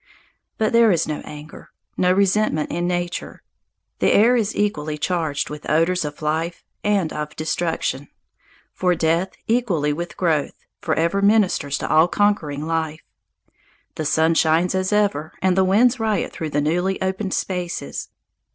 But 0.57 0.73
there 0.73 0.91
is 0.91 1.07
no 1.07 1.21
anger, 1.25 1.69
no 1.95 2.11
resentment 2.11 2.71
in 2.71 2.87
nature. 2.87 3.43
The 3.99 4.11
air 4.11 4.35
is 4.35 4.55
equally 4.55 4.97
charged 4.97 5.51
with 5.51 5.61
the 5.61 5.71
odours 5.71 6.03
of 6.03 6.23
life 6.23 6.63
and 6.83 7.13
of 7.13 7.35
destruction, 7.35 8.07
for 8.73 8.95
death 8.95 9.29
equally 9.45 9.93
with 9.93 10.17
growth 10.17 10.65
forever 10.79 11.21
ministers 11.21 11.77
to 11.77 11.87
all 11.87 12.07
conquering 12.07 12.65
life. 12.65 13.03
The 13.93 14.05
sun 14.05 14.33
shines 14.33 14.73
as 14.73 14.91
ever, 14.91 15.33
and 15.39 15.55
the 15.55 15.63
winds 15.63 15.99
riot 15.99 16.31
through 16.33 16.49
the 16.49 16.61
newly 16.61 16.99
opened 16.99 17.35
spaces. 17.35 18.09